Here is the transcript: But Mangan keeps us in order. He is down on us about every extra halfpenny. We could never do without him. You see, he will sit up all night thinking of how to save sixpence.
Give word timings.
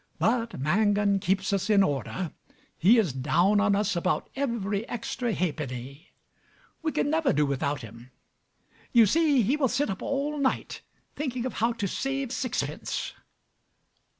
But 0.17 0.59
Mangan 0.59 1.19
keeps 1.19 1.53
us 1.53 1.69
in 1.69 1.83
order. 1.83 2.31
He 2.75 2.97
is 2.97 3.13
down 3.13 3.59
on 3.61 3.75
us 3.75 3.95
about 3.95 4.31
every 4.35 4.83
extra 4.89 5.31
halfpenny. 5.31 6.09
We 6.81 6.91
could 6.91 7.05
never 7.05 7.31
do 7.31 7.45
without 7.45 7.83
him. 7.83 8.09
You 8.93 9.05
see, 9.05 9.43
he 9.43 9.55
will 9.55 9.67
sit 9.67 9.91
up 9.91 10.01
all 10.01 10.39
night 10.39 10.81
thinking 11.15 11.45
of 11.45 11.53
how 11.61 11.73
to 11.73 11.87
save 11.87 12.31
sixpence. 12.31 13.13